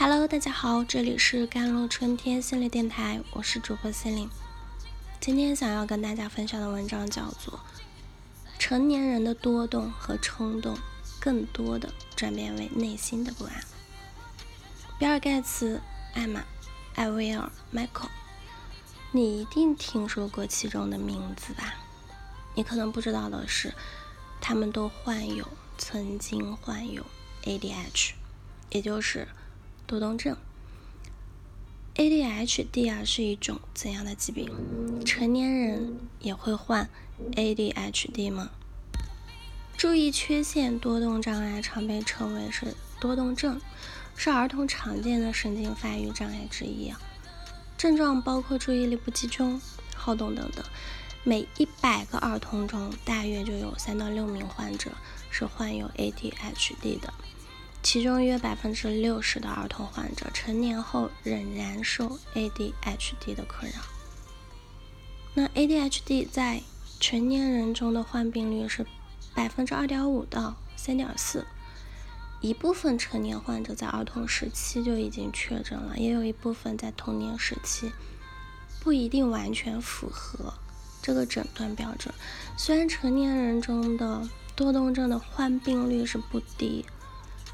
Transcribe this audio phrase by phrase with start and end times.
[0.00, 4.30] Hello，大家好，这里是甘露春天心理电台，我是主播心灵。
[5.18, 7.54] 今天想要跟大家分享的文章叫做
[8.60, 10.78] 《成年人的多动和冲动，
[11.18, 13.52] 更多的转变为内心的不安》。
[15.00, 15.82] 比尔盖茨、
[16.14, 16.44] 艾玛、
[16.94, 18.10] 艾薇儿、Michael，
[19.10, 21.74] 你一定听说过其中的名字吧？
[22.54, 23.74] 你可能不知道的是，
[24.40, 27.04] 他们都患有，曾经患有
[27.42, 28.12] ADH，
[28.70, 29.26] 也就是。
[29.88, 30.36] 多动症
[31.94, 34.52] ，ADHD 啊是一种怎样的疾病？
[35.02, 36.90] 成年人也会患
[37.32, 38.50] ADHD 吗？
[39.78, 43.58] 注意缺陷多动障碍常被称为是多动症，
[44.14, 47.00] 是儿童常见的神经发育障碍之一啊。
[47.78, 49.58] 症状包括注意力不集中、
[49.96, 50.62] 好动等等。
[51.24, 54.90] 每一百个儿童中，大约就有三到六名患者
[55.30, 57.14] 是患有 ADHD 的。
[57.82, 63.78] 其中约百分之六十的儿童患者成年后仍然受 ADHD 的困扰。
[65.34, 66.62] 那 ADHD 在
[67.00, 68.84] 成年人中的患病率是
[69.34, 71.46] 百分之二点五到三点四。
[72.40, 77.90] 一部分成年患者在儿童时期就已经确诊了，也有一部分在童年时期
[78.80, 80.54] 不一定完全符合
[81.00, 82.14] 这个诊断标准。
[82.56, 86.84] 虽然成年人中的多动症的患病率是不低。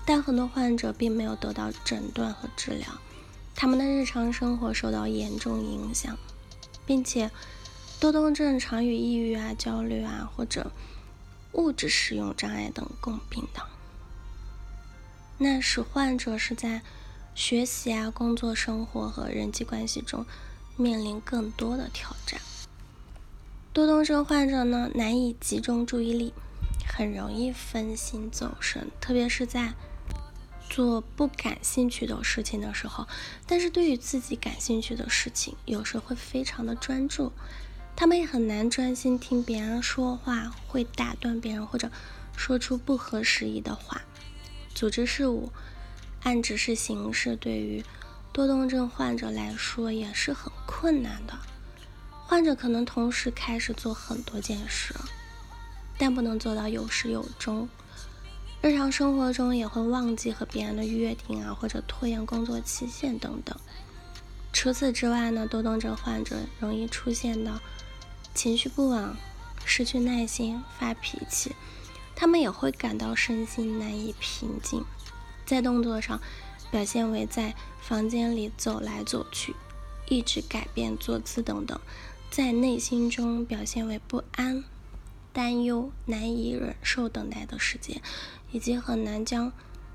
[0.06, 2.88] 但很多患者并没有得到诊断和治疗，
[3.55, 6.19] 他们的日常生活受到严重影响，
[6.84, 7.30] 并且
[7.98, 10.70] 多动症常与抑郁啊、焦虑啊或者
[11.52, 13.62] 物质使用障碍等共病的，
[15.38, 16.82] 那使患者是在
[17.34, 20.27] 学习啊、工作、生活和人际关系中
[20.77, 22.38] 面临更多的挑战。
[23.72, 26.34] 多动症患者呢，难以集中注意力，
[26.86, 29.72] 很容易分心走神，特别是在。
[30.69, 33.07] 做不感兴趣的事情的时候，
[33.47, 37.33] 但是对于自己感兴趣的事情，有时会非常的专注。
[37.97, 41.91] 他们也很难专心听别人说话，会打断别人或者
[42.37, 44.03] 说出不合时宜的话。
[44.75, 45.53] 组织事务、
[46.25, 47.84] 按指示行事，对于
[48.33, 51.38] 多动症患者来说也是很困难的。
[52.27, 54.93] 患者可能同时开始做很多件事，
[55.97, 57.69] 但不能做到有始有终。
[58.66, 63.54] 日常生活中也会忘记和别人的约定啊，或者拖延工作期限等等。
[64.54, 67.60] 除此之外呢，多动症患者容易出现的
[68.32, 69.14] 情绪不稳、
[69.66, 71.54] 失去耐心、发脾气，
[72.16, 74.82] 他们也会感到身心难以平静。
[75.44, 76.19] 在动作上
[76.70, 79.54] 表现为在房间里走来走去，
[80.08, 81.78] 一直改变坐姿等等；
[82.31, 84.64] 在内心中表现为不安。
[85.34, 88.00] 担忧、难以忍受等待的时间，
[88.53, 89.53] 以及很难将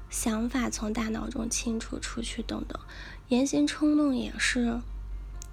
[0.10, 2.78] 想法从大脑中清除出去等等，
[3.30, 4.82] 言行冲动也是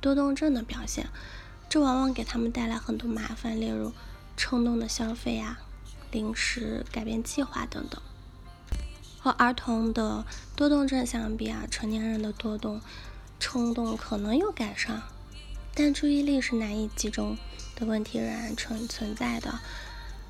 [0.01, 1.09] 多动症的表现。
[1.69, 3.93] 这往往给他们带来很多麻烦，例如
[4.37, 5.61] 冲动的消费啊、
[6.11, 8.03] 临时改变计划等等。
[9.21, 12.81] 和儿童的多动症相比啊，成年人的多动、
[13.39, 15.03] 冲动可能有改善。
[15.75, 17.37] 但注意力是难以集中
[17.77, 19.61] 的问题仍然存存在的。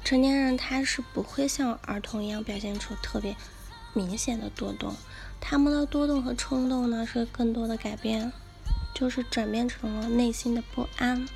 [0.05, 3.34] 成年人他是不会像儿童一样表现出特别
[3.95, 4.95] 明显的多动，
[5.41, 8.31] 他们的多动和冲动呢是更多的改变，
[8.95, 11.27] 就是转变成了内心的不安。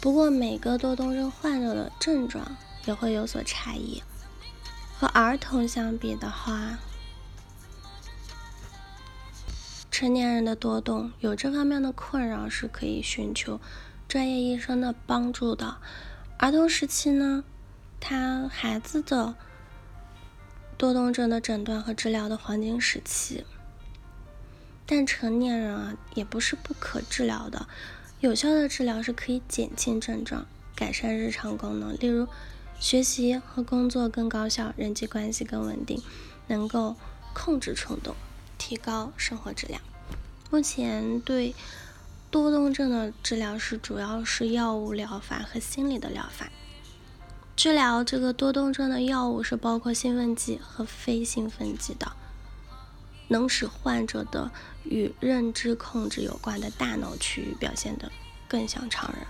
[0.00, 2.56] 不过每个多动症患者的症状
[2.86, 4.02] 也会有所差异，
[4.98, 6.78] 和儿童相比的话。
[9.90, 13.60] 成年人的多动有这方面的困扰是可以寻求
[14.12, 15.78] 专业医生的帮助的。
[16.36, 17.44] 儿童时期呢，
[17.98, 19.34] 他孩子的
[20.76, 23.46] 多动症的诊断和治疗的黄金时期。
[24.84, 27.66] 但成年人啊，也不是不可治疗的。
[28.20, 30.44] 有效的治疗是可以减轻症状，
[30.76, 32.28] 改善日常功能，例如
[32.78, 36.02] 学习和工作更高效，人际关系更稳定，
[36.48, 36.96] 能够
[37.32, 38.14] 控制冲动，
[38.58, 39.80] 提高生活质量。
[40.50, 41.54] 目前对
[42.32, 46.50] 多动症的治疗是主要是药物疗法和心理的疗法。
[47.54, 52.10] 治疗这个多动症的药物是包括兴奋剂和非兴奋剂的，
[53.28, 54.50] 能使患者的
[54.82, 58.10] 与认知控制有关的大脑区域表现得
[58.48, 59.26] 更像常人。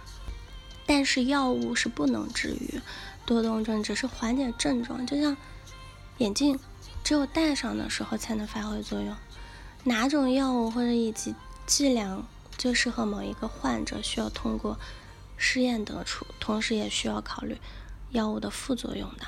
[0.86, 2.80] 但是药物是不能治愈
[3.26, 5.36] 多动症，只是缓解症状，就像
[6.18, 6.56] 眼镜
[7.02, 9.16] 只有戴上的时候才能发挥作用。
[9.82, 11.34] 哪种药物或者以及
[11.66, 12.24] 剂量
[12.56, 14.78] 最适合某一个患者，需要通过
[15.36, 17.58] 试验得出，同时也需要考虑
[18.10, 19.26] 药物的副作用的。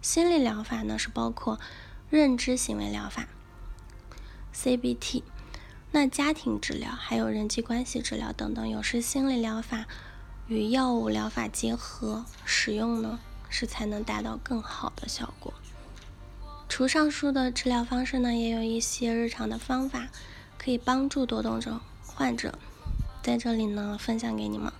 [0.00, 1.60] 心理疗法呢是包括
[2.10, 3.28] 认知行为疗法
[4.54, 5.22] ，CBT。
[5.92, 9.84] 那家庭治疗还有人际关系治疗等等，有时心理疗法
[10.48, 13.20] 与药物疗法结合使用呢，
[13.50, 15.52] 是才能达到更好的效果。
[16.68, 20.08] 除上述的治疗方式呢，也有一些日常的方法
[20.56, 21.78] 可以帮助多动症
[22.14, 22.58] 患者，
[23.22, 24.72] 在这里呢分享给你们。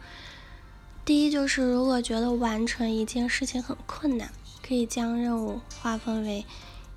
[1.05, 4.31] 第一就是，如果觉得完成一件事情很困难，
[4.67, 6.47] 可以将任务划分为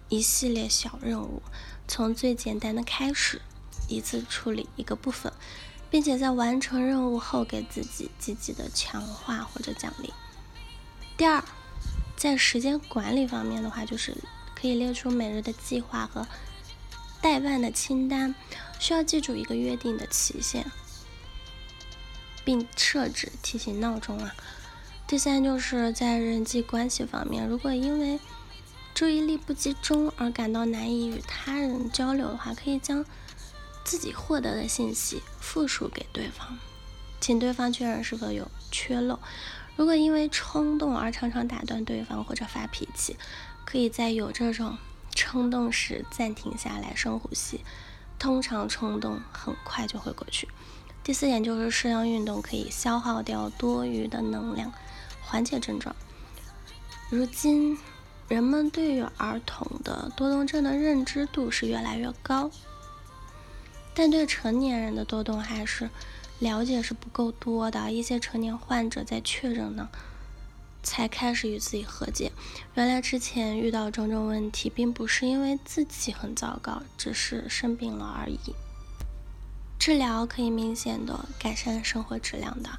[0.09, 1.41] 一系列小任务，
[1.87, 3.41] 从最简单的开始。
[3.87, 5.31] 一次处理一个部分，
[5.91, 10.11] 并且在完成任务后给自己积极的强化或者奖励。
[11.15, 11.43] 第二，
[12.15, 14.17] 在时间管理方面的话，就是
[14.55, 16.27] 可以列出每日的计划和
[17.21, 18.33] 待办的清单，
[18.85, 20.63] 需要记住一个约定的期限，
[22.43, 24.35] 并设置提醒闹钟啊。
[25.07, 28.19] 第三，就是在人际关系方面，如果因为
[28.93, 33.03] 注意力不集中而感到难以与他人交流的话，可以将
[33.83, 36.59] 自己获得的信息复述给对方，
[37.19, 39.17] 请对方确认是否有缺漏。
[39.75, 43.17] 如果因为冲动而常常打断对方或者发脾气，
[43.65, 44.77] 可以在有这种
[45.09, 47.61] 冲动时暂停下来深呼吸，
[48.17, 50.47] 通常冲动很快就会过去。
[51.03, 54.71] 第四点就是适量运动可以消耗掉多余的能量，
[55.21, 55.95] 缓解症状。
[57.09, 57.77] 如今
[58.27, 62.49] 人们对于儿童的多动症的认知度是越来越高。
[63.93, 65.89] 但对成年人的多动还是
[66.39, 67.91] 了解是不够多的。
[67.91, 69.87] 一些成年患者在确诊呢，
[70.85, 72.31] 才开始与自己和解。
[72.75, 78.39] 原来之前遇到种种问题，并不是因为自己很糟糕，只是生病了而已。
[79.77, 82.69] 治疗可以明显的改善生活质量的。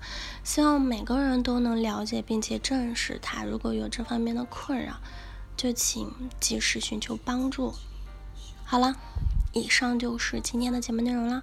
[0.43, 3.45] 希望每个人都能了解并且正视它。
[3.45, 5.01] 如果有这方面的困扰，
[5.55, 6.11] 就请
[6.41, 7.75] 及时寻求帮助。
[8.65, 8.97] 好了。
[9.53, 11.43] 以上就是今天的节目内容了。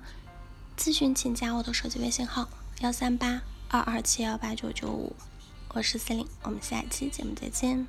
[0.77, 2.47] 咨询请加我的手机微信号：
[2.81, 5.15] 幺三八二二七幺八九九五，
[5.75, 7.87] 我是司令，我们下期节目再见。